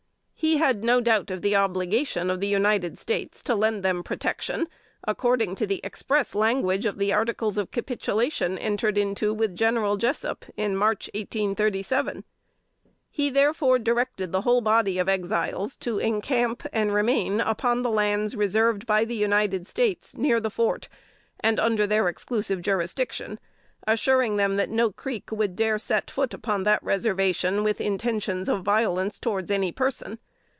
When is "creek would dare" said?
24.91-25.77